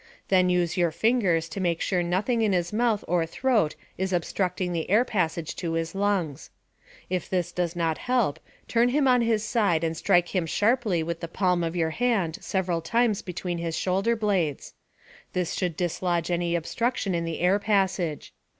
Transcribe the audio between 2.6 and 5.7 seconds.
mouth or throat is obstructing the air passage